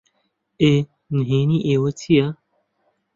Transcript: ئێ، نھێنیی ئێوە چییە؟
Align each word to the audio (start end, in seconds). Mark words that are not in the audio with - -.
ئێ، 0.61 0.73
نھێنیی 1.17 1.65
ئێوە 1.71 1.91
چییە؟ 1.99 2.27